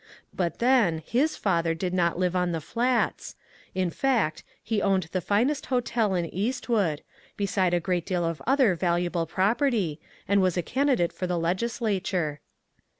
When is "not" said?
1.93-2.17